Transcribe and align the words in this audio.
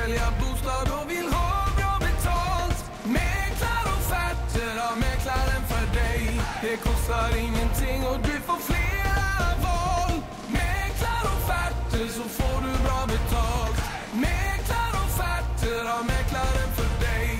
sälja 0.00 0.32
bostad 0.40 0.88
och 1.00 1.10
vill 1.10 1.28
ha 1.32 1.66
bra 1.76 1.98
betalt. 2.00 2.84
Mäklarofferter 3.04 4.72
har 4.84 4.96
mäklaren 4.96 5.62
för 5.68 5.94
dig. 6.00 6.40
Det 6.62 6.76
kostar 6.76 7.36
ingenting 7.38 8.06
och 8.10 8.18
du 8.22 8.40
får 8.46 8.58
flera 8.70 9.40
val. 9.62 10.12
Mäklarofferter 10.48 12.06
så 12.08 12.22
får 12.28 12.60
du 12.66 12.84
bra 12.84 13.06
betalt. 13.06 13.80
Mäklarofferter 14.12 15.84
har 15.84 16.04
mäklaren 16.04 16.70
för 16.76 17.06
dig. 17.06 17.38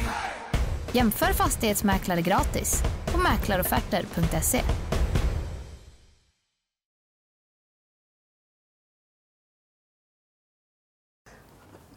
Jämför 0.92 1.32
fastighetsmäklare 1.32 2.22
gratis 2.22 2.82
på 3.06 3.18
mäklarofferter.se. 3.18 4.62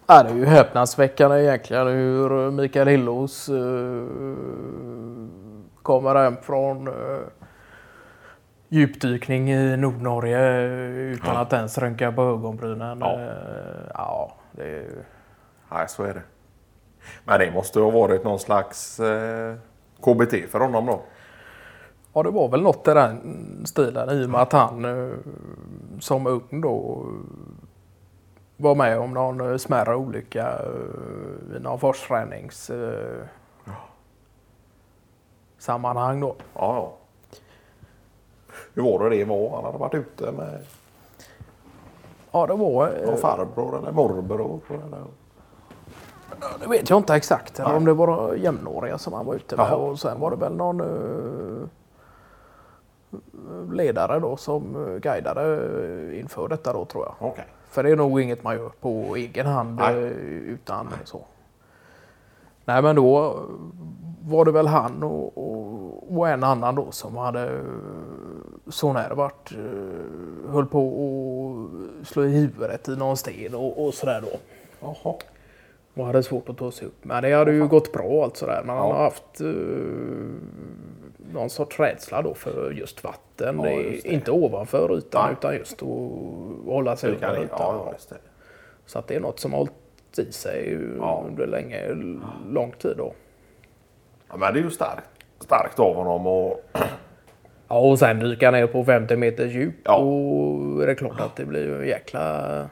Ja, 0.08 0.24
det 0.24 0.30
är 0.30 0.36
ju 0.36 0.46
häpnadsväckande 0.46 1.44
egentligen 1.44 1.88
hur 1.88 2.52
Mikael 2.52 2.88
Hillås 2.88 3.50
uh, 3.50 4.08
kommer 5.82 6.16
hem 6.16 6.38
från 6.42 6.88
uh, 6.88 7.20
djupdykning 8.70 9.52
i 9.52 9.78
Nordnorge 9.78 10.62
utan 11.14 11.36
Ja. 11.36 11.42
att 11.42 11.54
ens 11.54 11.78
rynka 11.78 12.12
på 12.12 12.22
ögonbrynen. 12.22 12.98
Ja. 13.00 13.20
Eh, 13.20 13.90
ja, 13.94 14.32
det 14.52 14.64
är 14.64 14.68
ju... 14.68 15.04
Nej, 15.72 15.86
så 15.90 16.04
är 16.04 16.14
det. 16.14 16.22
Men 17.26 17.40
det 17.40 17.52
måste 17.52 17.80
ha 17.80 17.90
varit 17.92 18.24
någon 18.24 18.40
slags 18.40 19.00
eh, 19.00 19.56
KBT 20.02 20.52
för 20.52 20.60
honom 20.60 20.86
då. 20.86 21.02
Ja, 22.14 22.24
det 22.24 22.30
var 22.32 22.50
väl 22.50 22.62
något 22.62 22.88
i 22.88 22.92
den 22.94 23.20
stilen 23.66 24.10
i 24.10 24.26
och 24.26 24.30
med 24.30 24.42
att 24.42 24.54
han 24.54 24.86
eh, 24.86 25.16
som 26.00 26.28
ung 26.28 26.62
då 26.62 27.06
eh, 27.08 27.53
var 28.64 28.76
med 28.76 29.00
om 29.00 29.14
någon 29.14 29.52
eh, 29.52 29.58
smärre 29.58 29.96
olycka 29.96 30.60
eh, 30.60 31.58
i 31.58 31.60
någon 31.60 31.80
forstränings 31.80 32.70
eh, 32.70 33.26
sammanhang 35.58 36.20
då. 36.20 36.36
Ja, 36.54 36.76
ja. 36.76 36.94
Hur 38.74 38.84
var 38.84 39.10
det 39.10 39.16
det 39.16 39.26
var? 39.26 39.56
Han 39.56 39.66
hade 39.66 39.78
varit 39.78 39.94
ute 39.94 40.32
med 40.32 40.60
Ja, 42.32 42.48
det 42.48 42.54
var... 42.54 43.06
någon 43.06 43.18
farbror 43.18 43.78
eller 43.78 43.92
morbror. 43.92 44.62
Eller... 44.70 45.04
Det 46.60 46.68
vet 46.68 46.90
jag 46.90 47.00
inte 47.00 47.16
exakt. 47.16 47.60
Eller 47.60 47.76
om 47.76 47.86
det 47.86 47.94
var 47.94 48.36
jämnåriga 48.36 48.98
som 48.98 49.14
han 49.14 49.26
var 49.26 49.36
ute 49.36 49.56
med. 49.56 49.66
Jaha. 49.66 49.76
Och 49.76 50.00
sen 50.00 50.20
var 50.20 50.32
det 50.32 50.38
väl 50.38 50.56
någon 50.56 50.82
ledare 53.72 54.20
då 54.20 54.38
som 54.38 54.98
guidade 55.02 56.20
inför 56.20 56.48
detta 56.48 56.74
då 56.74 56.86
tror 56.86 57.06
jag. 57.06 57.16
Okej. 57.30 57.46
För 57.74 57.84
det 57.84 57.90
är 57.90 57.96
nog 57.96 58.22
inget 58.22 58.44
man 58.44 58.56
gör 58.56 58.72
på 58.82 59.16
egen 59.16 59.46
hand 59.46 59.76
Nej. 59.76 60.04
eh, 60.04 60.12
utan 60.54 60.88
så. 61.04 61.26
Nej 62.66 62.82
men 62.82 62.96
då 62.96 63.40
var 64.22 64.46
det 64.46 64.52
väl 64.52 64.68
han 64.68 65.04
och, 65.04 65.38
och, 65.38 66.18
och 66.18 66.30
en 66.30 66.44
annan 66.44 66.76
då 66.76 66.92
som 66.92 67.18
hade 67.18 67.62
så 68.68 68.94
när 68.94 69.10
varit 69.10 69.52
eh, 69.52 70.52
höll 70.52 70.66
på 70.66 70.80
att 72.02 72.08
slå 72.08 72.26
i 72.26 72.30
huvudet 72.30 72.88
i 72.88 72.96
någon 72.96 73.18
sten 73.18 73.56
och, 73.56 73.86
och 73.86 73.94
sådär 73.94 74.22
då. 74.22 74.38
Jaha. 74.80 75.16
Och 75.94 76.06
hade 76.06 76.24
svårt 76.24 76.50
att 76.50 76.58
ta 76.58 76.72
sig 76.72 76.88
upp. 76.88 76.98
Men 77.06 77.24
det 77.24 77.34
hade 77.34 77.52
ju 77.54 77.68
gått 77.68 77.92
bra 77.92 78.04
och 78.04 78.24
allt 78.24 78.38
sådär. 78.38 78.62
Men 78.66 78.78
han 78.78 78.88
Ja. 78.88 78.94
har 78.94 79.04
haft 79.04 79.42
eh, 79.42 79.48
någon 81.34 81.50
sorts 81.50 81.80
rädsla 81.80 82.22
då 82.22 82.34
för 82.34 82.72
just 82.72 83.04
vatten. 83.04 83.60
Ja, 83.64 83.70
just 83.70 84.04
det. 84.04 84.10
inte 84.14 84.32
ovanför 84.32 84.98
ytan 84.98 85.26
Nej. 85.26 85.34
utan 85.40 85.56
just 85.56 85.74
att 85.84 85.90
hålla 86.66 86.96
sig 86.96 87.12
ytan. 87.14 87.48
Ja, 87.52 87.90
just 87.94 88.10
det. 88.10 88.18
Så 88.86 89.00
att 89.00 89.08
det 89.08 89.16
är 89.16 89.20
något 89.20 89.40
som 89.40 89.52
har 89.52 89.60
hållit 89.60 90.20
i 90.20 90.32
sig 90.32 90.80
Ja. 90.98 91.24
under 91.28 91.48
länge, 91.48 91.88
lång 92.50 92.72
tid 92.72 92.98
då. 92.98 93.14
Ja, 94.30 94.38
men 94.38 94.54
det 94.54 94.60
är 94.60 94.64
ju 94.64 94.70
starkt, 94.70 95.10
starkt 95.40 95.80
av 95.80 95.96
honom. 95.96 96.28
Och, 96.28 96.64
Ja, 97.68 97.80
och 97.80 98.00
sen 98.00 98.20
dyka 98.20 98.52
ner 98.52 98.68
på 98.68 98.84
50 98.86 99.16
meters 99.18 99.52
djup. 99.54 99.76
Ja. 99.84 99.96
Och 99.96 100.84
är 100.84 100.88
det 100.88 100.96
klart 100.96 101.20
att 101.20 101.36
det 101.36 101.46
blir 101.46 101.64
ju 101.66 101.82
en 101.82 101.88
jäkla 101.88 102.70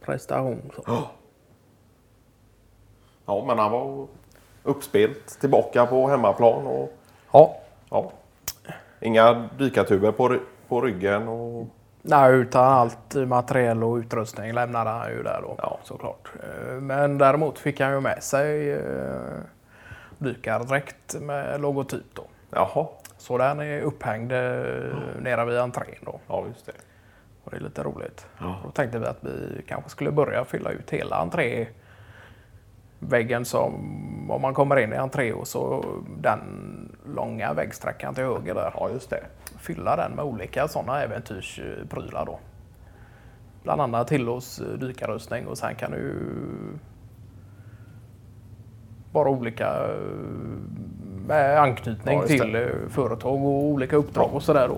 prestation. 0.00 0.70
Så. 0.76 0.82
ja, 3.26 3.44
men 3.46 3.58
han 3.58 3.72
var 3.72 4.06
uppspelt 4.62 5.40
tillbaka 5.40 5.86
på 5.86 6.08
hemmaplan. 6.08 6.66
Och, 6.66 6.92
Ja, 7.32 7.56
ja, 7.90 8.12
inga 9.00 9.48
dykartuber 9.58 10.12
på, 10.12 10.36
på 10.68 10.80
ryggen. 10.80 11.28
Och, 11.28 11.66
Nej, 12.06 12.32
utan 12.34 12.64
allt 12.64 13.14
materiell 13.14 13.84
och 13.84 13.96
utrustning 13.96 14.52
lämnade 14.52 14.90
han 14.90 15.10
ju 15.10 15.22
där 15.22 15.40
då 15.42 15.54
Ja. 15.62 15.78
såklart. 15.82 16.32
Eh, 16.42 16.72
Men 16.74 17.18
däremot 17.18 17.58
fick 17.58 17.80
han 17.80 17.92
ju 17.92 18.00
med 18.00 18.22
sig 18.22 18.72
eh, 18.72 18.80
dykardräkt 20.18 21.20
med 21.20 21.60
logotyp 21.60 22.14
då. 22.14 22.24
jaha, 22.50 22.86
Så 23.18 23.38
den 23.38 23.60
är 23.60 23.80
upphängd 23.80 24.32
eh, 24.32 24.38
nere 25.20 25.44
vid 25.44 25.58
entrén 25.58 25.94
då. 26.04 26.20
ja 26.28 26.44
just 26.48 26.66
det. 26.66 26.72
Och 27.44 27.50
det 27.50 27.56
är 27.56 27.60
lite 27.60 27.82
roligt. 27.82 28.26
Då 28.64 28.70
tänkte 28.70 28.98
vi 28.98 29.06
att 29.06 29.18
vi 29.24 29.62
kanske 29.68 29.90
skulle 29.90 30.10
börja 30.12 30.44
fylla 30.44 30.70
ut 30.70 30.90
hela 30.90 31.16
entréväggen 33.00 33.44
som 33.44 33.74
om 34.30 34.42
man 34.42 34.54
kommer 34.54 34.76
in 34.78 34.92
i 34.92 34.96
entré 34.96 35.32
och 35.32 35.48
så 35.48 35.84
den 36.18 36.40
långa 37.14 37.52
väggsträckan 37.52 38.14
till 38.14 38.24
höger 38.24 38.54
där. 38.54 38.72
Ja, 38.76 38.88
just 38.90 39.10
det. 39.10 39.24
Fylla 39.66 39.96
den 39.96 40.12
med 40.12 40.24
olika 40.24 40.68
sådana 40.68 41.02
äventyrsprylar 41.02 42.26
då. 42.26 42.38
Bland 43.62 43.80
annat 43.80 44.10
Hillos 44.12 44.60
eh, 44.60 44.66
dykarrustning 44.78 45.46
och 45.46 45.58
sen 45.58 45.74
kan 45.74 45.90
du 45.90 45.96
ju 45.96 46.14
bara 49.12 49.28
olika 49.28 49.66
eh, 49.66 49.96
med 51.26 51.60
anknytning 51.60 52.14
Ja, 52.18 52.22
det. 52.22 52.38
till 52.38 52.54
eh, 52.54 52.68
företag 52.90 53.34
och 53.34 53.64
olika 53.64 53.96
uppdrag 53.96 54.30
och 54.34 54.42
sådär 54.42 54.68
då. 54.68 54.76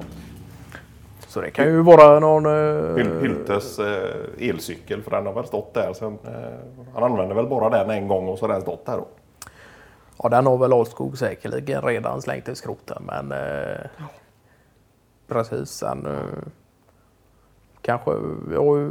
Så 1.28 1.40
det 1.40 1.50
kan 1.50 1.64
ju 1.64 1.82
vara 1.82 2.20
någon... 2.20 2.46
eh, 2.46 2.50
Hyl- 2.96 3.20
Hyltes 3.20 3.78
eh, 3.78 4.48
elcykel, 4.50 5.02
för 5.02 5.10
den 5.10 5.26
har 5.26 5.32
väl 5.32 5.44
stått 5.46 5.74
där 5.74 5.92
sen. 5.92 6.18
Eh, 6.26 6.84
han 6.94 7.02
använde 7.02 7.34
väl 7.34 7.46
bara 7.46 7.70
den 7.70 7.90
en 7.90 8.08
gång 8.08 8.28
och 8.28 8.38
så 8.38 8.46
har 8.46 8.52
den 8.52 8.62
stått 8.62 8.86
där 8.86 8.96
då. 8.96 9.06
Ja, 10.22 10.28
den 10.28 10.46
har 10.46 10.56
väl 10.58 10.72
Alskog 10.72 11.18
säkerligen 11.18 11.82
redan 11.82 12.22
slängt 12.22 12.48
i 12.48 12.54
skroten, 12.54 13.02
men 13.06 13.32
eh, 13.32 13.76
precis. 15.28 15.68
Sen 15.70 16.06
eh, 16.06 16.48
kanske 17.80 18.10
jag 18.52 18.82
eh, 18.82 18.90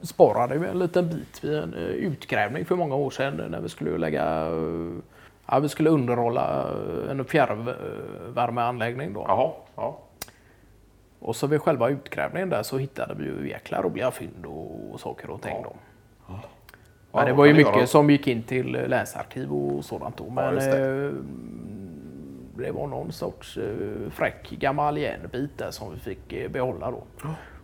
sparade 0.00 0.68
en 0.68 0.78
liten 0.78 1.08
bit 1.08 1.44
vid 1.44 1.54
en 1.54 1.74
eh, 1.74 1.80
utgrävning 1.80 2.64
för 2.64 2.76
många 2.76 2.94
år 2.94 3.10
sedan 3.10 3.50
när 3.50 3.60
vi 3.60 3.68
skulle 3.68 3.98
lägga 3.98 4.46
eh, 4.46 4.92
Ja, 5.46 5.58
vi 5.58 5.68
skulle 5.68 5.90
underhålla 5.90 6.70
eh, 7.04 7.10
en 7.10 7.24
fjärrvärmeanläggning 7.24 9.12
då. 9.12 9.24
Jaha, 9.28 9.50
ja. 9.76 9.98
Och 11.18 11.36
så 11.36 11.46
vid 11.46 11.62
själva 11.62 11.88
utgrävningen 11.88 12.48
där 12.48 12.62
så 12.62 12.78
hittade 12.78 13.14
vi 13.14 13.24
ju 13.24 13.48
jäkla 13.48 13.82
roliga 13.82 14.10
fynd 14.10 14.46
och 14.46 15.00
saker 15.00 15.30
och 15.30 15.42
ting 15.42 15.62
då. 15.62 15.72
Men 16.26 16.38
Ja, 17.12 17.24
det 17.24 17.32
var 17.32 17.46
ju 17.46 17.54
mycket 17.54 17.90
som 17.90 18.10
gick 18.10 18.26
in 18.26 18.42
till 18.42 18.74
eh, 18.74 18.88
länsarkiv 18.88 19.52
och 19.52 19.84
sådant 19.84 20.16
då. 20.16 20.30
Men 20.30 20.54
just 20.54 20.66
det. 22.56 22.70
var 22.70 22.86
någon 22.86 23.12
sorts 23.12 23.56
eh, 23.58 24.10
fräck 24.10 24.50
gammal 24.50 24.98
järnbit 24.98 25.58
där 25.58 25.70
som 25.70 25.92
vi 25.92 25.98
fick 25.98 26.32
eh, 26.32 26.50
behålla 26.50 26.90
då. 26.90 27.02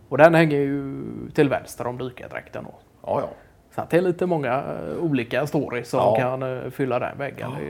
Och 0.09 0.17
den 0.17 0.35
hänger 0.35 0.57
ju 0.57 1.03
till 1.33 1.49
vänster 1.49 1.87
om 1.87 1.97
dykardräkten 1.97 2.63
då. 2.63 2.73
Ja, 3.05 3.21
ja. 3.21 3.29
Så 3.75 3.81
det 3.89 3.97
är 3.97 4.01
lite 4.01 4.25
många 4.25 4.53
eh, 4.63 4.97
olika 5.03 5.47
stories 5.47 5.89
som 5.89 5.99
Ja. 5.99 6.15
kan 6.19 6.43
eh, 6.63 6.69
fylla 6.69 6.99
den 6.99 7.17
väggen. 7.17 7.51
Det 7.59 7.65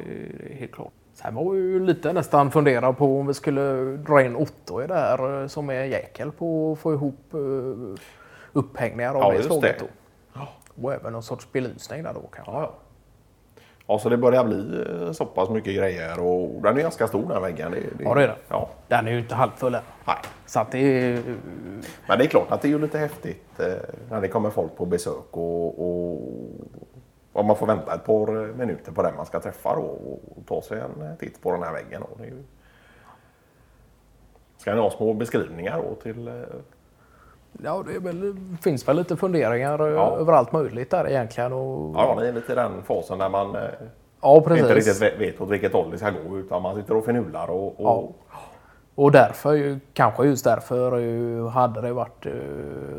är- 0.53 0.55
helt 0.55 0.71
klart. 0.71 0.91
Sen 1.13 1.35
var 1.35 1.53
ju 1.55 1.85
lite 1.85 2.13
nästan 2.13 2.51
fundera 2.51 2.93
på 2.93 3.19
om 3.19 3.27
vi 3.27 3.33
skulle 3.33 3.61
dra 3.97 4.21
in 4.21 4.35
Otto 4.35 4.83
i 4.83 4.87
det 4.87 4.93
här 4.95 5.47
som 5.47 5.69
är 5.69 5.83
jäkel 5.83 6.31
på 6.31 6.71
att 6.71 6.79
få 6.79 6.93
ihop 6.93 7.33
upphängningar 8.53 9.13
av 9.13 9.33
Ja, 9.35 9.41
det 9.49 9.61
det. 9.61 9.75
då. 9.79 9.85
Och 10.83 10.93
även 10.93 11.13
någon 11.13 11.23
sorts 11.23 11.51
belysning 11.51 12.03
där 12.03 12.13
då 12.13 12.19
kanske. 12.33 12.51
Ja, 12.51 12.61
ja. 12.61 12.73
Ja, 13.89 13.99
så 13.99 14.09
det 14.09 14.17
börjar 14.17 14.43
bli 14.43 14.85
eh, 14.89 15.11
så 15.11 15.25
pass 15.25 15.49
mycket 15.49 15.75
grejer 15.75 16.19
och 16.19 16.61
den 16.61 16.77
är 16.77 16.81
ganska 16.81 17.07
stor 17.07 17.29
den 17.29 17.41
väggen. 17.41 17.71
Det, 17.71 18.03
Ja, 18.03 18.13
det 18.15 18.23
är 18.23 18.27
den. 18.27 18.37
Ja. 18.47 18.69
Den 18.87 19.07
är 19.07 19.11
ju 19.11 19.19
inte 19.19 19.35
halvfull 19.35 19.75
än. 19.75 19.81
Nej. 20.07 20.15
Så 20.45 20.65
det 20.71 20.77
är... 20.77 21.23
Men 22.07 22.17
det 22.17 22.23
är 22.23 22.27
klart 22.27 22.51
att 22.51 22.61
det 22.61 22.67
är 22.67 22.69
ju 22.69 22.79
lite 22.79 22.97
häftigt 22.97 23.59
eh, 23.59 23.73
när 24.09 24.21
det 24.21 24.27
kommer 24.27 24.49
folk 24.49 24.75
på 24.77 24.85
besök 24.85 25.25
och, 25.31 25.79
och, 25.79 26.21
och 27.33 27.45
man 27.45 27.55
får 27.55 27.67
vänta 27.67 27.95
ett 27.95 28.05
par 28.05 28.49
eh, 28.49 28.55
minuter 28.55 28.91
på 28.91 29.03
den 29.03 29.15
man 29.15 29.25
ska 29.25 29.39
träffa 29.39 29.75
då, 29.75 29.81
och 29.81 30.45
ta 30.47 30.61
sig 30.61 30.79
en 30.79 31.01
eh, 31.07 31.15
titt 31.15 31.41
på 31.41 31.51
den 31.51 31.63
här 31.63 31.73
väggen. 31.73 32.03
Det 32.17 32.23
är 32.23 32.27
ju... 32.27 32.43
Ska 34.57 34.75
ni 34.75 34.81
ha 34.81 34.91
små 34.91 35.13
beskrivningar 35.13 35.83
då 35.89 35.95
till... 35.95 36.43
Ja, 37.63 37.83
det 37.93 37.99
väl, 37.99 38.35
finns 38.61 38.87
väl 38.87 38.95
lite 38.95 39.15
funderingar 39.17 39.87
eh, 39.87 39.93
Ja. 39.93 40.17
över 40.17 40.33
allt 40.33 40.51
möjligt 40.51 40.91
där 40.91 41.09
egentligen. 41.09 41.53
Och, 41.53 41.95
Ja, 41.95 42.17
ni 42.21 42.27
är 42.27 42.33
lite 42.33 42.55
den 42.55 42.83
fasen 42.83 43.17
där 43.19 43.29
man 43.29 43.55
eh, 43.55 43.61
ja 44.21 44.35
inte 44.37 44.75
riktigt 44.75 45.01
vet- 45.01 45.41
åt 45.41 45.49
vilket 45.49 45.73
håll 45.73 45.91
det 45.91 45.97
ska 45.97 46.09
gå 46.29 46.37
utan 46.37 46.61
man 46.61 46.75
sitter 46.75 46.97
och 46.97 47.05
finurlar 47.05 47.49
och, 47.49 47.65
och 47.67 47.73
Ja. 47.77 48.03
Och 48.95 49.11
därför, 49.11 49.79
kanske 49.93 50.25
just 50.25 50.43
därför 50.43 51.47
hade 51.49 51.81
det 51.81 51.93
varit 51.93 52.25
eh, 52.25 52.33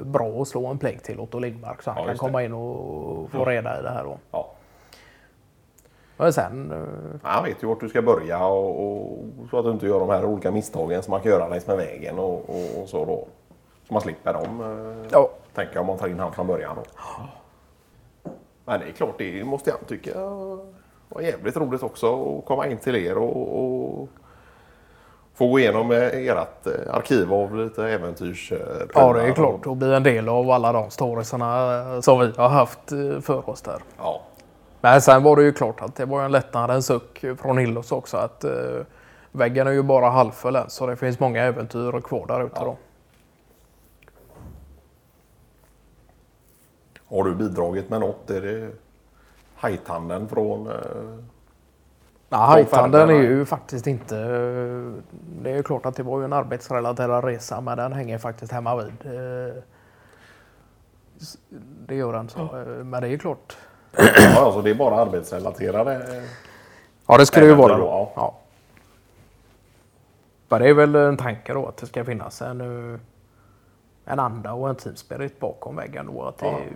bra 0.04 0.42
att 0.42 0.48
slå 0.48 0.66
en 0.66 0.78
plänk 0.78 1.02
till 1.02 1.20
Otto 1.20 1.38
Lindmark 1.38 1.82
så 1.82 1.90
han 1.90 2.04
kan 2.04 2.12
det. 2.12 2.18
komma 2.18 2.42
in 2.44 2.52
och 2.52 3.30
få 3.30 3.44
reda 3.44 3.80
i 3.80 3.82
det 3.82 3.90
här 3.90 4.04
då. 4.04 4.16
Ja. 4.30 4.50
Men 6.16 6.32
sen, 6.32 6.72
Han 7.22 7.44
vet 7.44 7.62
ju 7.62 7.66
vart 7.66 7.80
du 7.80 7.88
ska 7.88 8.02
börja 8.02 8.46
och, 8.46 8.82
och 8.84 9.18
så 9.50 9.58
att 9.58 9.64
du 9.64 9.70
inte 9.70 9.86
gör 9.86 10.00
de 10.00 10.08
här 10.10 10.24
olika 10.24 10.50
misstagen 10.50 11.02
som 11.02 11.10
man 11.10 11.20
kan 11.20 11.32
göra 11.32 11.48
längs 11.48 11.66
med 11.66 11.76
vägen 11.76 12.18
och, 12.18 12.34
och, 12.50 12.82
och 12.82 12.88
så 12.88 13.04
då. 13.04 13.26
Så 13.90 13.94
man 13.94 14.02
slipper 14.02 14.32
dem. 14.32 14.60
eh, 14.60 15.08
ja, 15.12 15.30
Tänker 15.54 15.74
jag 15.74 15.80
om 15.80 15.86
man 15.86 15.98
tar 15.98 16.08
in 16.08 16.18
han 16.20 16.32
från 16.32 16.46
början. 16.46 16.76
Men 18.64 18.80
det 18.80 18.86
är 18.86 18.92
klart, 18.92 19.14
det 19.18 19.44
måste 19.44 19.70
jag 19.70 19.78
tycka 19.88 20.10
var 21.08 21.20
jävligt 21.20 21.56
roligt 21.56 21.82
också 21.82 22.38
att 22.38 22.44
komma 22.44 22.66
in 22.66 22.78
till 22.78 22.96
er 22.96 23.18
och, 23.18 23.58
och 23.64 24.08
få 25.34 25.48
gå 25.48 25.58
igenom 25.58 25.90
ert 25.90 26.66
eh, 26.66 26.94
arkiv 26.94 27.32
av 27.34 27.56
lite 27.56 27.84
äventyrs... 27.88 28.52
ja, 28.94 29.12
det 29.12 29.22
är 29.22 29.32
klart. 29.32 29.66
Och 29.66 29.76
bli 29.76 29.94
en 29.94 30.02
del 30.02 30.28
av 30.28 30.50
alla 30.50 30.72
de 30.72 30.90
storiesarna 30.90 31.80
eh, 31.94 32.00
som 32.00 32.20
vi 32.20 32.32
har 32.36 32.48
haft 32.48 32.88
för 33.22 33.50
oss 33.50 33.62
där. 33.62 33.78
Ja, 33.98 34.20
Men 34.80 35.00
sen 35.00 35.22
var 35.22 35.36
det 35.36 35.42
ju 35.42 35.52
klart 35.52 35.80
att 35.80 35.96
det 35.96 36.04
var 36.04 36.22
en 36.22 36.32
lättnadens 36.32 36.86
suck 36.86 37.24
från 37.38 37.58
Hillos 37.58 37.92
också 37.92 38.16
att 38.16 38.44
väggen 39.32 39.66
är 39.66 39.72
ju 39.72 39.82
bara 39.82 40.10
halvfull 40.10 40.56
än 40.56 40.70
så 40.70 40.86
det 40.86 40.96
finns 40.96 41.20
många 41.20 41.42
äventyr 41.42 42.00
kvar 42.00 42.26
där 42.26 42.42
ute 42.44 42.52
Ja. 42.58 42.64
då. 42.64 42.76
Har 47.10 47.24
du 47.24 47.34
bidragit 47.34 47.90
med 47.90 48.00
något? 48.00 48.30
Är 48.30 48.40
det 48.40 48.70
hajtanden 49.54 50.28
från... 50.28 50.66
eh, 50.66 50.74
Ja, 52.32 52.36
Hajtanden 52.36 53.10
är 53.10 53.14
ju 53.14 53.44
faktiskt 53.44 53.86
inte... 53.86 54.16
eh, 54.18 55.02
Det 55.42 55.50
är 55.50 55.56
ju 55.56 55.62
klart 55.62 55.86
att 55.86 55.96
det 55.96 56.02
var 56.02 56.18
ju 56.18 56.24
en 56.24 56.32
arbetsrelaterad 56.32 57.24
resa 57.24 57.60
men 57.60 57.78
den 57.78 57.92
hänger 57.92 58.18
faktiskt 58.18 58.52
hemma 58.52 58.76
vid. 58.76 58.86
Eh, 59.04 59.54
Det 61.86 61.94
gör 61.94 62.12
den 62.12 62.28
så. 62.28 62.40
eh, 62.40 62.66
Men 62.84 63.00
det 63.00 63.06
är 63.06 63.10
ju 63.10 63.18
klart. 63.18 63.56
Ja, 63.96 64.44
alltså 64.44 64.62
det 64.62 64.70
är 64.70 64.74
bara 64.74 64.96
arbetsrelaterade. 65.00 66.22
Ja 67.06 67.16
det 67.18 67.26
skulle 67.26 67.46
ju 67.46 67.54
vara 67.54 67.76
då, 67.76 67.84
ja. 67.84 68.12
Ja. 68.16 68.34
Men 70.48 70.62
det 70.62 70.68
är 70.68 70.74
väl 70.74 70.94
en 70.94 71.16
tanke 71.16 71.52
då 71.52 71.66
att 71.66 71.76
det 71.76 71.86
ska 71.86 72.04
finnas 72.04 72.42
en, 72.42 72.60
en 74.04 74.18
anda 74.18 74.52
och 74.52 74.68
en 74.68 74.76
team 74.76 74.96
spirit 74.96 75.40
bakom 75.40 75.76
väggen 75.76 76.06
då. 76.06 76.22
Att 76.22 76.38
det 76.38 76.46
Ja. 76.46 76.52
är 76.58 76.68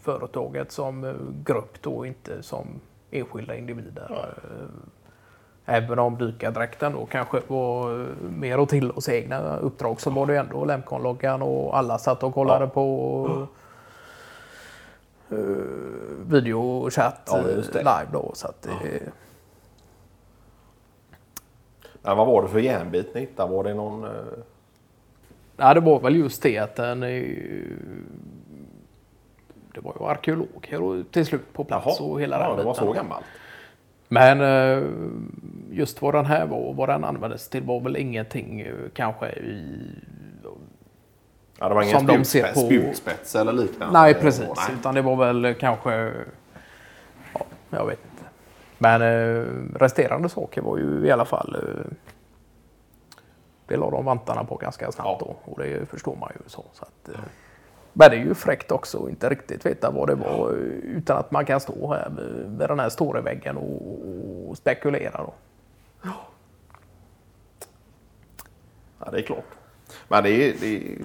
företaget 0.00 0.72
som 0.72 1.04
eh, 1.04 1.14
grupp 1.44 1.82
då 1.82 2.06
inte 2.06 2.42
som 2.42 2.66
enskilda 3.10 3.54
individer. 3.56 4.34
Eh, 4.44 4.66
Även 5.64 5.98
om 5.98 6.18
dykardräkten 6.18 6.92
då 6.92 7.06
kanske 7.06 7.40
var 7.46 8.00
eh, 8.00 8.06
mer 8.30 8.60
och 8.60 8.68
till 8.68 8.90
oss 8.90 9.08
egna 9.08 9.56
uppdrag 9.56 10.00
så 10.00 10.10
var 10.10 10.26
det 10.26 10.36
ändå 10.36 10.64
Lemcon-loggan 10.64 11.42
och 11.42 11.78
alla 11.78 11.98
satt 11.98 12.22
och 12.22 12.34
kollade 12.34 12.64
Ja. 12.64 12.70
på 12.70 13.46
eh, 15.30 15.36
videochatt 16.26 17.20
Ja, 17.32 17.42
live 17.74 18.06
då. 18.12 18.30
Så 18.34 18.48
att 18.48 18.62
det, 18.62 19.00
Men 22.02 22.16
vad 22.16 22.26
var 22.26 22.42
det 22.42 22.48
för 22.48 22.58
järnbit 22.58 23.14
ni 23.14 23.20
hittade? 23.20 23.52
Var 23.52 23.64
det 23.64 23.74
någon... 23.74 24.06
eh, 25.60 25.66
Ja, 25.66 25.74
det 25.74 25.80
var 25.80 26.00
väl 26.00 26.16
just 26.16 26.42
det 26.42 26.58
att 26.58 26.76
den 26.76 27.02
ju... 27.02 27.76
Det 29.74 29.80
var 29.80 29.94
ju 30.00 30.06
arkeologer 30.06 31.04
till 31.10 31.26
slut 31.26 31.52
på 31.52 31.64
plats 31.64 32.00
och 32.00 32.20
hela 32.20 32.40
ja, 32.40 32.48
den 32.48 32.56
det 32.58 32.62
var 32.64 32.74
så 32.74 32.92
gammalt. 32.92 33.24
Men 34.08 34.40
eh, 34.40 34.84
just 35.70 36.02
vad 36.02 36.14
den 36.14 36.26
här 36.26 36.46
var 36.46 36.58
och 36.58 36.76
vad 36.76 36.88
den 36.88 37.04
användes 37.04 37.48
till 37.48 37.62
var 37.62 37.80
väl 37.80 37.96
ingenting 37.96 38.60
eh, 38.60 38.74
kanske 38.94 39.28
i... 39.30 39.78
Ja, 41.58 41.68
det 41.68 41.74
var 41.74 41.82
ingen 41.82 41.98
Som 41.98 42.06
de 42.06 42.24
ser 42.24 42.52
på- 42.52 42.60
spjutspets 42.60 43.36
eller 43.36 43.52
liknande? 43.52 44.00
Nej, 44.00 44.12
Eh, 44.14 44.20
precis. 44.20 44.48
nej. 44.56 44.76
Utan 44.80 44.94
det 44.94 45.02
var 45.02 45.16
väl 45.16 45.54
kanske... 45.54 46.12
Ja, 47.34 47.40
jag 47.70 47.86
vet 47.86 47.98
inte. 48.12 48.24
Men 48.78 49.02
eh, 49.02 49.44
resterande 49.78 50.28
saker 50.28 50.62
var 50.62 50.78
ju 50.78 51.06
i 51.06 51.10
alla 51.10 51.24
fall... 51.24 51.56
Det 53.70 53.76
la 53.76 53.90
de 53.90 54.04
vantarna 54.04 54.44
på 54.44 54.56
ganska 54.56 54.92
snabbt 54.92 55.08
Ja. 55.20 55.26
då. 55.44 55.52
Och 55.52 55.58
det 55.58 55.86
förstår 55.90 56.16
man 56.16 56.30
ju 56.34 56.48
så. 56.48 56.64
så 56.72 56.82
att, 56.84 57.08
eh, 57.14 57.20
men 57.92 58.10
det 58.10 58.16
är 58.16 58.20
ju 58.20 58.34
fräckt 58.34 58.70
också 58.72 59.04
att 59.04 59.10
inte 59.10 59.28
riktigt 59.28 59.66
veta 59.66 59.90
vad 59.90 60.08
det 60.08 60.14
var 60.14 60.50
eh, 60.50 60.56
utan 60.96 61.18
att 61.18 61.30
man 61.30 61.44
kan 61.44 61.60
stå 61.60 61.94
här 61.94 62.08
med, 62.10 62.68
den 62.68 62.80
här 62.80 62.88
stora 62.88 63.20
väggen 63.20 63.56
och, 63.56 64.48
och 64.50 64.56
spekulera. 64.56 65.18
Då. 65.22 65.32
Ja, 68.98 69.10
det 69.10 69.18
är 69.18 69.22
klart. 69.22 69.44
Men 70.08 70.22
det 70.24 70.30
är... 70.30 70.54
Det 70.60 70.76
är 70.76 70.96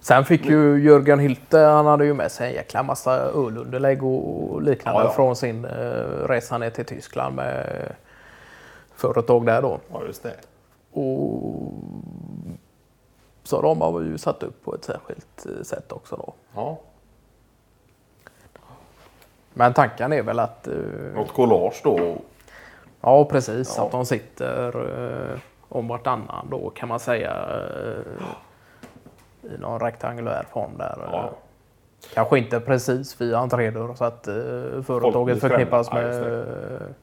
Sen 0.00 0.24
fick 0.24 0.44
ju 0.46 0.78
Jörgen 0.84 1.18
Hylte, 1.18 1.58
han 1.58 1.86
hade 1.86 2.04
ju 2.04 2.14
med 2.14 2.32
sig 2.32 2.48
en 2.48 2.54
jäkla 2.54 2.82
massa 2.82 3.12
ölunderlägg 3.16 4.02
och 4.04 4.62
liknande 4.62 5.00
Ja, 5.00 5.04
ja. 5.06 5.12
från 5.12 5.36
sin 5.36 5.64
eh, 5.64 5.70
resa 6.28 6.58
ner 6.58 6.70
till 6.70 6.84
Tyskland 6.84 7.34
med 7.36 7.66
företag 8.94 9.46
där 9.46 9.62
då. 9.62 9.80
ja, 9.92 10.02
just 10.06 10.22
det. 10.22 10.34
Och 10.92 11.72
så 13.44 13.62
de 13.62 13.80
har 13.80 13.92
vi 13.98 14.06
ju 14.08 14.18
satt 14.18 14.42
upp 14.42 14.64
på 14.64 14.74
ett 14.74 14.84
särskilt 14.84 15.46
eh, 15.46 15.62
sätt 15.62 15.92
också 15.92 16.16
då. 16.16 16.32
Ja. 16.54 16.78
Men 19.54 19.74
tanken 19.74 20.12
är 20.12 20.22
väl 20.22 20.38
att, 20.40 20.66
eh, 20.66 20.74
Något 21.14 21.32
collage 21.32 21.80
då? 21.84 22.16
ja 23.00 23.24
precis, 23.24 23.74
Ja. 23.76 23.84
att 23.86 23.92
de 23.92 24.06
sitter 24.06 24.76
eh, 25.32 25.38
om 25.68 25.88
vartannan 25.88 26.48
då 26.50 26.70
kan 26.70 26.88
man 26.88 27.00
säga 27.00 27.46
eh, 27.60 29.52
i 29.54 29.58
någon 29.58 29.80
rektangulär 29.80 30.46
form 30.52 30.78
där. 30.78 31.08
Ja. 31.12 31.30
Kanske 32.14 32.38
inte 32.38 32.60
precis 32.60 33.20
vid 33.20 33.34
entrédörr 33.34 33.94
så 33.94 34.04
att 34.04 34.28
eh, 34.28 34.82
företaget 34.82 35.40
förknippas 35.40 35.92
med... 35.92 36.94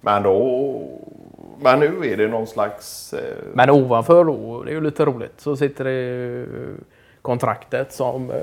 Men 0.00 0.22
då... 0.22 0.80
Men 1.60 1.80
nu 1.80 2.12
är 2.12 2.16
det 2.16 2.28
någon 2.28 2.46
slags... 2.46 3.12
Eh, 3.14 3.36
Men 3.54 3.70
ovanför 3.70 4.24
då, 4.24 4.62
det 4.62 4.70
är 4.70 4.74
ju 4.74 4.80
lite 4.80 5.04
roligt, 5.04 5.40
så 5.40 5.56
sitter 5.56 5.84
det 5.84 6.40
eh, 6.42 6.74
kontraktet 7.22 7.92
som 7.92 8.30
eh, 8.30 8.36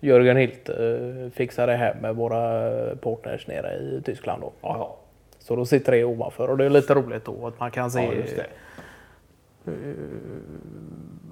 Jörgen 0.00 0.36
Hylte 0.36 0.72
eh, 0.72 1.30
fixade 1.32 1.72
hem 1.72 1.96
med 1.98 2.16
våra 2.16 2.60
partners 2.96 3.46
nere 3.46 3.74
i 3.74 4.02
Tyskland 4.04 4.42
då. 4.42 4.52
ja, 4.62 4.76
ja. 4.78 4.96
Så 5.38 5.56
då 5.56 5.64
sitter 5.66 5.92
det 5.92 6.04
ovanför 6.04 6.48
och 6.50 6.58
det 6.58 6.64
är 6.64 6.70
lite 6.70 6.94
roligt 6.94 7.24
då 7.24 7.46
att 7.46 7.60
man 7.60 7.70
kan 7.70 7.90
se. 7.90 8.04
ja, 8.04 8.12
just 8.12 8.36
det. 8.36 8.46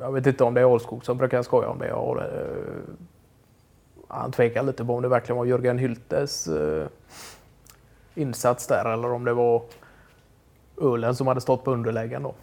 Jag 0.00 0.12
vet 0.12 0.26
inte 0.26 0.44
om 0.44 0.54
det 0.54 0.60
är 0.60 0.64
Ålskog 0.64 1.04
som 1.04 1.18
brukar 1.18 1.42
skoja 1.42 1.68
om 1.68 1.78
det. 1.78 1.92
Och, 1.92 2.22
eh, 2.22 2.26
han 4.08 4.32
tvekar 4.32 4.62
lite 4.62 4.84
på 4.84 4.94
om 4.94 5.02
det 5.02 5.08
verkligen 5.08 5.36
var 5.36 5.44
Jörgen 5.44 5.78
Hyltes 5.78 6.48
eh, 6.48 6.86
insats 8.14 8.66
där 8.66 8.92
eller 8.92 9.12
om 9.12 9.24
det 9.24 9.32
var 9.32 9.62
ölen 10.80 11.14
som 11.14 11.26
hade 11.26 11.40
stått 11.40 11.64
på 11.64 11.70
underläggen 11.72 12.22
då. 12.22 12.34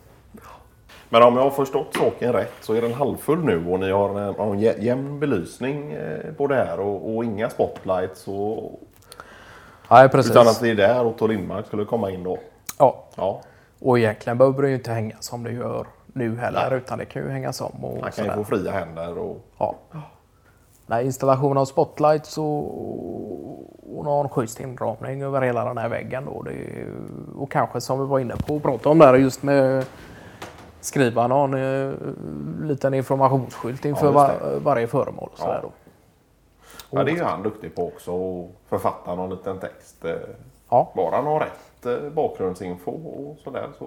Men 1.09 1.23
om 1.23 1.35
jag 1.35 1.43
har 1.43 1.49
förstått 1.49 1.95
saken 1.95 2.33
rätt 2.33 2.53
så 2.61 2.73
är 2.73 2.81
den 2.81 2.93
halvfull 2.93 3.39
nu 3.43 3.67
och 3.71 3.79
ni 3.79 3.91
har 3.91 4.09
en, 4.09 4.35
har 4.35 4.45
en 4.53 4.59
jä- 4.59 4.79
jämn 4.81 5.19
belysning 5.19 5.91
eh, 5.91 6.33
på 6.33 6.47
det 6.47 6.55
här 6.55 6.79
och, 6.79 7.15
och 7.15 7.23
inga 7.25 7.49
spotlights. 7.49 8.27
Och, 8.27 8.79
Nej, 9.89 10.09
precis. 10.09 10.31
utan 10.31 10.47
att 10.47 10.59
det 10.61 10.69
är 10.69 10.75
där 10.75 11.05
Otto 11.05 11.27
Lindmark 11.27 11.67
skulle 11.67 11.85
komma 11.85 12.11
in 12.11 12.23
då. 12.23 12.37
Ja, 12.79 13.03
Ja, 13.15 13.41
och 13.79 13.99
egentligen 13.99 14.37
behöver 14.37 14.61
det 14.61 14.69
ju 14.69 14.75
inte 14.75 14.91
hänga 14.91 15.15
som 15.19 15.43
det 15.43 15.51
gör 15.51 15.87
nu 16.13 16.37
heller 16.37 16.67
Nej. 16.69 16.77
utan 16.79 16.97
det 16.97 17.05
kan 17.05 17.21
ju 17.21 17.29
hängas 17.29 17.61
om. 17.61 17.85
Och 17.85 18.01
han 18.03 18.11
kan 18.11 18.25
ju 18.25 18.31
få 18.31 18.43
fria 18.43 18.71
händer. 18.71 19.17
Och, 19.17 19.37
Ja. 19.57 19.75
Nej, 20.87 21.05
installation 21.05 21.57
av 21.57 21.65
spotlights 21.65 22.37
och, 22.37 23.97
och 23.97 24.05
någon 24.05 24.29
schysst 24.29 24.59
inramning 24.59 25.21
över 25.21 25.41
hela 25.41 25.65
den 25.65 25.77
här 25.77 25.89
väggen. 25.89 26.25
Då. 26.25 26.45
Är, 26.49 26.85
och 27.37 27.51
kanske 27.51 27.81
som 27.81 27.99
vi 27.99 28.05
var 28.05 28.19
inne 28.19 28.35
på 28.35 28.55
att 28.55 28.63
prata 28.63 28.89
om 28.89 28.99
där 28.99 29.13
just 29.15 29.43
med 29.43 29.85
skriva 30.81 31.27
någon 31.27 31.53
eh, 31.53 31.93
liten 32.61 32.93
informationsskylt 32.93 33.85
inför 33.85 34.05
Ja, 34.05 34.11
var, 34.11 34.59
varje 34.63 34.87
föremål. 34.87 35.29
Ja. 35.37 35.43
Sådär 35.43 35.59
då. 35.63 35.71
ja, 36.89 37.03
det 37.03 37.11
är 37.11 37.15
ju 37.15 37.23
han 37.23 37.43
duktig 37.43 37.75
på 37.75 37.87
också. 37.87 38.11
Och 38.11 38.51
författa 38.69 39.15
någon 39.15 39.29
liten 39.29 39.59
text. 39.59 40.05
Eh, 40.05 40.11
Ja. 40.69 40.91
bara 40.95 41.15
han 41.15 41.25
har 41.25 41.39
rätt 41.39 41.85
eh, 42.03 42.09
bakgrundsinfo 42.09 42.91
och 42.91 43.37
sådär. 43.43 43.67
Så. 43.79 43.85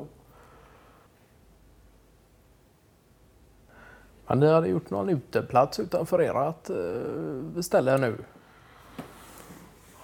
Men 4.30 4.40
ni 4.40 4.46
hade 4.46 4.68
gjort 4.68 4.90
någon 4.90 5.08
uteplats 5.08 5.80
utanför 5.80 6.18
ert 6.18 6.70
eh, 6.70 7.60
ställe 7.60 7.99
nu. 7.99 8.14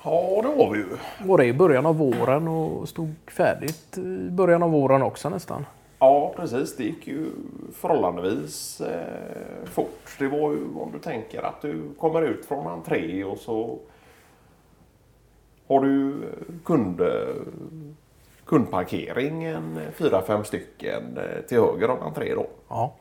Ja, 0.03 0.43
det 0.43 0.49
har 0.49 0.71
vi 0.73 0.79
ju. 0.79 0.87
Var 1.25 1.39
det 1.39 1.45
i 1.45 1.53
början 1.53 1.87
av 1.87 1.97
våren 1.97 2.49
och 2.49 2.89
stod 2.89 3.15
färdigt 3.27 3.99
i 3.99 4.31
början 4.31 4.63
av 4.63 4.71
våren 4.71 5.03
också 5.03 5.29
nästan. 5.29 5.65
Ja, 5.99 6.33
precis. 6.37 6.77
Det 6.77 6.85
gick 6.85 7.07
ju 7.07 7.27
förhållandevis 7.73 8.81
eh, 8.81 9.65
fort. 9.65 10.17
Det 10.19 10.29
var 10.29 10.53
ju 10.53 10.59
om 10.77 10.93
du 10.93 10.99
tänker 10.99 11.43
att 11.43 11.63
du 11.63 11.83
kommer 11.99 12.23
ut 12.23 12.47
från 12.47 12.67
entré 12.67 13.25
och 13.25 13.39
så 13.39 13.79
har 15.69 15.81
du 15.81 16.13
eh, 16.13 17.29
kundparkering, 18.45 19.45
en 19.45 19.81
fyra, 19.95 20.23
fem 20.23 20.45
stycken 20.45 21.17
eh, 21.17 21.43
till 21.49 21.59
höger 21.59 21.91
om 21.91 22.03
entré 22.03 22.35
då. 22.35 22.47
Ja. 22.69 22.95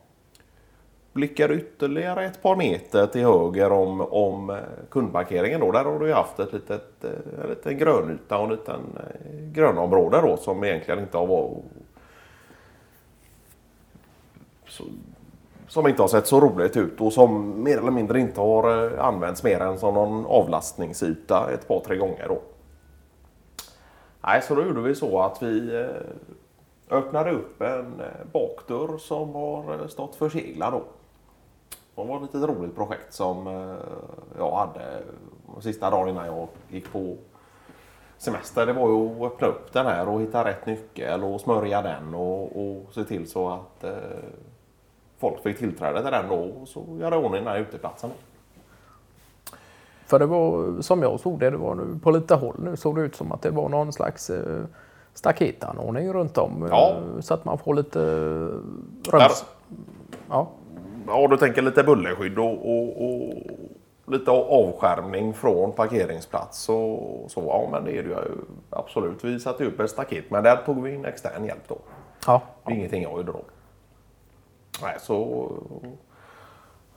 Blickar 1.16 1.52
ytterligare 1.52 2.24
ett 2.24 2.42
par 2.42 2.56
meter 2.56 3.06
till 3.06 3.24
höger 3.24 3.72
om, 3.72 4.00
om 4.00 4.50
eh, 4.50 4.56
kundparkeringen 4.90 5.60
då. 5.60 5.72
Där 5.72 5.84
har 5.84 5.98
du 5.98 6.06
ju 6.06 6.12
haft 6.12 6.38
ett 6.38 6.52
litet, 6.52 7.04
eh, 7.04 7.10
en 7.42 7.50
liten 7.50 7.78
grönyta 7.78 8.38
och 8.38 8.44
en 8.44 8.50
liten 8.50 8.80
eh, 8.96 9.50
grönområde 9.52 10.20
då 10.20 10.36
som 10.36 10.64
egentligen 10.64 11.00
inte 11.00 11.18
har 11.18 11.26
varit 11.26 11.64
så, 14.68 14.84
som 15.68 15.88
inte 15.88 16.02
har 16.02 16.08
sett 16.08 16.26
så 16.26 16.40
roligt 16.40 16.76
ut 16.76 17.00
och 17.00 17.12
som 17.12 17.62
mer 17.62 17.78
eller 17.78 17.90
mindre 17.90 18.20
inte 18.20 18.40
har 18.40 18.98
använts 18.98 19.42
mer 19.42 19.60
än 19.60 19.78
som 19.78 19.94
någon 19.94 20.26
avlastningsyta 20.26 21.50
ett 21.54 21.68
par 21.68 21.80
tre 21.80 21.96
gånger 21.96 22.28
då. 22.28 22.40
Nej, 24.22 24.42
så 24.42 24.54
då 24.54 24.62
gjorde 24.62 24.80
vi 24.80 24.94
så 24.94 25.20
att 25.20 25.42
vi 25.42 25.86
öppnade 26.90 27.30
upp 27.30 27.62
en 27.62 28.02
bakdörr 28.32 28.98
som 28.98 29.34
har 29.34 29.88
stått 29.88 30.14
förseglad 30.14 30.72
då. 30.72 30.82
Det 31.96 32.04
var 32.04 32.16
ett 32.16 32.22
litet 32.22 32.48
roligt 32.48 32.74
projekt 32.76 33.14
som 33.14 33.46
eh, 33.46 33.74
jag 34.38 34.56
hade 34.56 35.02
sista 35.60 35.90
dagen 35.90 36.08
innan 36.08 36.26
jag 36.26 36.48
gick 36.68 36.92
på 36.92 37.16
semester. 38.18 38.66
Det 38.66 38.72
var 38.72 38.88
ju 38.88 39.10
att 39.26 39.32
öppna 39.32 39.46
upp 39.46 39.72
den 39.72 39.86
här 39.86 40.08
och 40.08 40.20
hitta 40.20 40.44
rätt 40.44 40.66
nyckel 40.66 41.24
och 41.24 41.40
smörja 41.40 41.82
den 41.82 42.14
och, 42.14 42.42
och 42.62 42.86
se 42.94 43.04
till 43.04 43.30
så 43.30 43.48
att 43.48 43.84
eh, 43.84 43.90
folk 45.18 45.42
fick 45.42 45.58
tillträde 45.58 46.02
till 46.02 46.10
den 46.12 46.28
då 46.28 46.34
och 46.34 46.68
så 46.68 46.84
göra 47.00 47.16
ordning 47.18 47.44
den 47.44 47.52
här 47.52 47.58
uteplatsen. 47.60 48.10
För 50.06 50.18
det 50.18 50.26
var 50.26 50.80
som 50.82 51.02
jag 51.02 51.20
såg 51.20 51.38
det, 51.40 51.50
det 51.50 51.56
var 51.56 51.74
nu 51.74 51.98
på 52.02 52.10
lite 52.10 52.34
håll 52.34 52.56
nu 52.58 52.76
såg 52.76 52.96
det 52.96 53.02
ut 53.02 53.16
som 53.16 53.32
att 53.32 53.42
det 53.42 53.50
var 53.50 53.68
någon 53.68 53.92
slags 53.92 54.30
eh, 54.30 54.64
staketanordning 55.14 56.12
runt 56.12 56.38
om. 56.38 56.62
eh, 56.62 56.68
Ja. 56.70 56.96
Så 57.20 57.34
att 57.34 57.44
man 57.44 57.58
får 57.58 57.74
lite 57.74 58.00
eh, 58.02 59.10
röms. 59.12 59.44
Ja. 60.30 60.48
Ja, 61.06 61.26
du 61.30 61.36
tänker 61.36 61.62
lite 61.62 61.82
bullerskydd 61.82 62.38
och, 62.38 62.52
och, 62.52 63.04
och 63.04 63.32
lite 64.12 64.30
avskärmning 64.30 65.34
från 65.34 65.72
parkeringsplats 65.72 66.68
och 66.68 67.30
så. 67.30 67.40
Ja, 67.46 67.68
men 67.72 67.84
det 67.84 67.98
är 67.98 68.02
det 68.02 68.08
ju 68.08 68.16
absolut. 68.70 69.24
Vi 69.24 69.40
satte 69.40 69.64
upp 69.64 69.80
ett 69.80 69.90
staket, 69.90 70.30
men 70.30 70.42
där 70.44 70.56
tog 70.56 70.82
vi 70.82 70.94
in 70.94 71.04
extern 71.04 71.44
hjälp 71.44 71.68
då. 71.68 71.78
Ja. 72.26 72.42
Det 72.64 72.72
är 72.72 72.76
ingenting 72.76 73.02
jag 73.02 73.12
gjorde 73.16 73.32
då. 73.32 73.42
Nej, 74.82 74.96
så... 75.00 75.48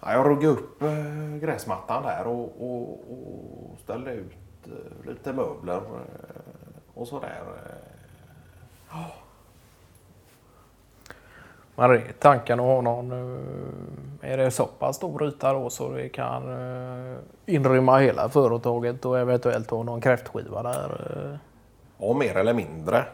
Ja, 0.02 0.14
jag 0.14 0.26
ruggade 0.26 0.48
upp 0.48 0.82
eh, 0.82 1.38
gräsmattan 1.42 2.04
där 2.04 2.28
och, 2.28 2.52
och, 2.60 2.92
och 2.92 3.80
ställde 3.84 4.12
ut 4.14 4.34
eh, 4.66 5.08
lite 5.10 5.34
möbler 5.34 5.76
eh, 5.76 6.42
och 6.94 7.08
sådär. 7.08 7.42
eh. 8.92 9.06
Men 11.80 12.02
tanken 12.20 12.60
att 12.60 12.66
ha 12.66 12.82
någon, 12.82 13.12
eh, 13.12 14.32
är 14.34 14.38
det 14.38 14.52
så 14.52 14.66
pass 14.66 14.96
stor 14.96 15.24
yta 15.28 15.54
då 15.54 15.70
så 15.70 15.90
det 15.90 16.10
kan 16.10 16.44
eh, 17.12 17.18
inrymma 17.46 17.98
hela 17.98 18.30
företaget 18.30 19.06
och 19.06 19.20
eventuellt 19.20 19.70
ha 19.70 19.84
någon 19.84 20.02
kräftskiva 20.02 20.64
där. 20.64 21.16
eh. 21.32 21.38
Ja, 22.08 22.14
mer 22.14 22.38
eller 22.38 22.54
mindre. 22.54 23.06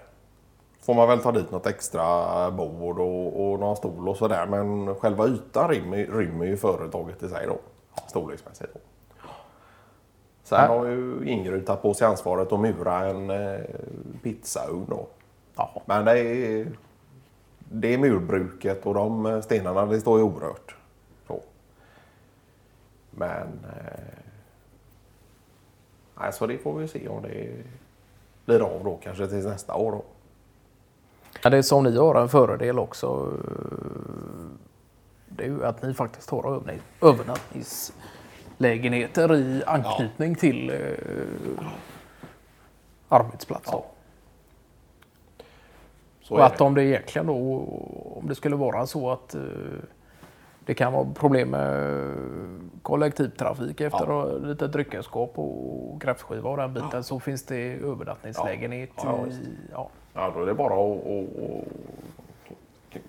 Får 0.82 0.94
man 0.94 1.08
väl 1.08 1.20
ta 1.20 1.32
dit 1.32 1.52
något 1.52 1.68
extra 1.68 2.52
bord 2.52 3.00
och, 3.00 3.52
och 3.52 3.60
någon 3.60 3.76
stol 3.76 4.10
och 4.10 4.18
sådär. 4.18 4.46
Men 4.46 4.96
själva 4.96 5.26
ytan 5.28 5.70
rymmer, 5.70 5.98
rymmer 5.98 6.46
ju 6.46 6.58
företaget 6.58 7.24
i 7.24 7.30
sig 7.30 7.48
då. 7.48 7.58
Storleksmässigt. 8.08 8.74
Då. 8.74 8.80
Sen 10.44 10.60
Ja. 10.62 10.68
har 10.68 10.86
ju 10.86 11.26
Ingrid 11.26 11.66
tagit 11.66 11.82
på 11.82 11.94
sig 11.94 12.08
ansvaret 12.08 12.52
att 12.52 12.60
mura 12.60 12.98
en 13.10 13.30
eh, 13.30 13.60
pizzaugn 14.24 14.86
då. 14.90 15.08
Ja. 15.56 15.82
Men 15.86 16.06
det 16.06 16.20
är, 16.20 16.68
det 17.72 17.98
murbruket 17.98 18.86
och 18.86 18.94
de 18.94 19.42
stenarna 19.44 19.86
det 19.86 20.02
står 20.02 20.18
ju 20.20 20.24
orört. 20.24 20.76
Så. 21.28 21.42
Men... 23.12 23.48
Eh, 23.64 24.20
nej, 26.20 26.34
så 26.34 26.48
det 26.48 26.58
får 26.58 26.74
vi 26.74 26.88
se 26.88 27.08
om 27.08 27.22
det 27.24 27.52
blir 28.46 28.60
av 28.60 28.84
då 28.84 29.00
kanske 29.04 29.28
till 29.28 29.48
nästa 29.48 29.76
år 29.76 29.92
då. 29.92 30.04
Ja, 31.44 31.50
det 31.50 31.64
som 31.64 31.84
ni 31.84 31.98
har 31.98 32.16
en 32.16 32.30
fördel 32.30 32.80
också. 32.80 33.34
eh, 33.34 33.40
Det 35.28 35.44
är 35.44 35.48
ju 35.48 35.66
att 35.66 35.82
ni 35.82 35.94
faktiskt 35.94 36.30
har 36.30 36.64
övernattningslägenheter 37.02 39.36
i 39.36 39.64
anknytning 39.68 40.36
till 40.36 40.70
eh, 40.70 40.78
arbetsplatsen. 43.10 43.74
Ja. 43.74 43.86
Så 46.28 46.36
Och 46.36 46.46
att 46.46 46.58
det. 46.58 46.64
om 46.64 46.76
det 46.76 46.84
egentligen 46.84 47.28
då, 47.28 47.34
om 48.20 48.28
det 48.28 48.36
skulle 48.36 48.56
vara 48.56 48.86
så 48.86 49.12
att 49.12 49.36
eh, 49.36 49.42
det 50.66 50.74
kan 50.74 50.94
vara 50.94 51.08
problem 51.14 51.50
med 51.50 52.16
kollektivtrafik 52.82 53.82
efter 53.82 54.08
Ja. 54.08 54.30
ja. 54.30 54.38
lite 54.38 54.68
dryckenskap 54.68 55.32
och 55.40 56.02
kräftskiva 56.02 56.50
och 56.50 56.58
den 56.58 56.74
biten 56.74 57.04
så 57.04 57.20
finns 57.20 57.44
det 57.44 57.74
övernattningslägenhet. 57.74 58.90
Ja. 58.96 59.20
Ja, 59.22 59.28
i, 59.28 59.58
ja. 59.72 59.90
Ja, 60.14 60.32
då 60.36 60.42
är 60.42 60.46
det 60.46 60.54
bara 60.54 60.74
att, 60.74 61.06
att, 61.06 62.96
att 62.96 63.02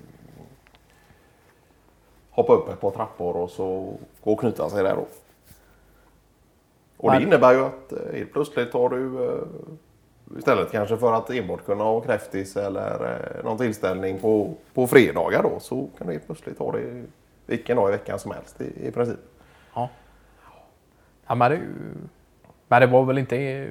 hoppa 2.30 2.52
upp 2.52 2.68
ett 2.68 2.80
par 2.80 2.90
trappor 2.90 3.36
och 3.36 3.50
så 3.50 3.94
gå 4.24 4.32
och 4.32 4.40
knyta 4.40 4.70
sig 4.70 4.82
där 4.82 4.96
då. 4.96 5.06
Och 6.96 7.12
det 7.12 7.22
innebär 7.22 7.52
ju 7.54 7.64
att 7.64 7.92
eh, 7.92 7.98
helt 8.14 8.32
plötsligt 8.32 8.72
har 8.72 8.88
du 8.88 9.24
eh, 9.24 9.38
istället 10.38 10.70
kanske 10.72 10.96
för 10.96 11.12
att 11.12 11.30
enbart 11.30 11.64
kunna 11.66 11.84
ha 11.84 12.00
kräftis 12.00 12.56
eller 12.56 13.04
eh, 13.38 13.44
någon 13.44 13.58
tillställning 13.58 14.18
på, 14.18 14.54
på 14.74 14.86
fredagar 14.86 15.42
då 15.42 15.60
så 15.60 15.88
kan 15.98 16.06
du 16.06 16.12
helt 16.12 16.26
plötsligt 16.26 16.58
ha 16.58 16.72
det 16.72 17.04
vilken 17.46 17.76
dag 17.76 17.88
i 17.88 17.92
veckan 17.92 18.18
som 18.18 18.30
helst 18.30 18.60
i, 18.60 18.88
i 18.88 18.90
princip. 18.92 19.18
Ja. 19.74 19.88
ja 21.26 21.34
men, 21.34 21.50
det, 21.50 21.60
men 22.68 22.80
det 22.80 22.86
var 22.86 23.04
väl 23.04 23.18
inte 23.18 23.36
i, 23.36 23.68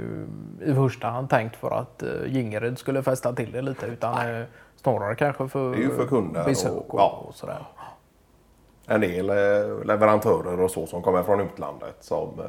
i 0.66 0.74
första 0.74 1.08
hand 1.08 1.30
tänkt 1.30 1.56
för 1.56 1.72
att 1.72 2.04
uh, 2.04 2.34
Gingeryd 2.34 2.78
skulle 2.78 3.04
fästa 3.04 3.34
till 3.34 3.52
det 3.52 3.62
lite 3.62 3.86
utan 3.86 4.36
eh, 4.36 4.46
snarare 4.76 5.16
kanske 5.16 5.48
för, 5.48 5.72
Det 5.72 5.78
är 5.78 5.82
ju 5.82 5.90
för 5.96 6.08
kunder 6.08 6.44
besök 6.46 6.72
och- 6.72 6.94
och, 6.94 7.00
ja. 7.00 7.24
och 7.28 7.36
sådär. 7.36 7.66
en 8.88 9.02
del 9.02 9.30
eh, 9.30 9.86
leverantörer 9.86 10.62
och 10.62 10.72
så 10.72 10.86
som 10.88 11.02
kommer 11.02 11.24
från 11.24 11.40
utlandet 11.42 11.96
som 12.00 12.40
eh, 12.40 12.46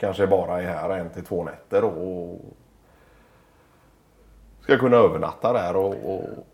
kanske 0.00 0.26
bara 0.26 0.62
är 0.62 0.66
här 0.66 0.90
en 0.90 1.10
till 1.10 1.24
två 1.24 1.44
nätter 1.44 1.84
och 1.84 2.40
ska 4.68 4.78
kunna 4.78 4.96
övernatta 4.96 5.52
där 5.52 5.76
och, 5.76 6.14
och 6.14 6.46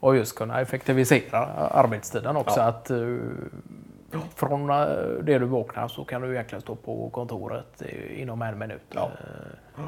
Och 0.00 0.16
just 0.16 0.36
kunna 0.38 0.60
effektivisera 0.60 1.38
arbetstiden 1.46 2.36
också. 2.36 2.60
Ja. 2.60 2.66
Att, 2.66 2.90
eh, 2.90 3.16
från 4.34 4.70
eh, 4.70 4.76
det 5.22 5.38
du 5.38 5.44
vaknar 5.44 5.88
så 5.88 6.04
kan 6.04 6.22
du 6.22 6.32
egentligen 6.32 6.62
stå 6.62 6.74
på 6.74 7.10
kontoret 7.10 7.82
inom 8.10 8.42
en 8.42 8.58
minut. 8.58 8.82
Ja. 8.94 9.10
Eh, 9.76 9.84